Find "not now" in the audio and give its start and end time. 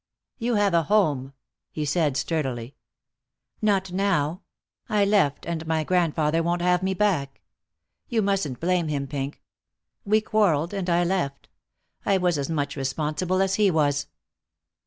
3.61-4.41